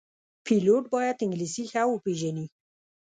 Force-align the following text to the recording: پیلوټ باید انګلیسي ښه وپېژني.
پیلوټ 0.45 0.83
باید 0.93 1.17
انګلیسي 1.25 1.63
ښه 1.71 1.81
وپېژني. 1.87 2.45